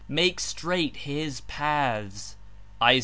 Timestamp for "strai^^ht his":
0.41-1.41